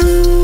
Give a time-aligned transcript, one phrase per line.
[0.00, 0.37] through.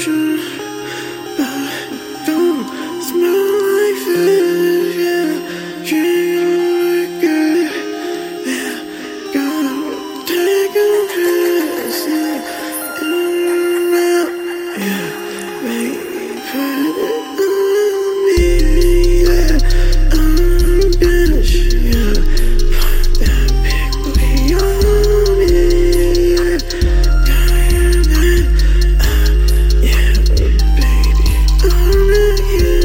[0.00, 0.49] 是。
[32.48, 32.79] you.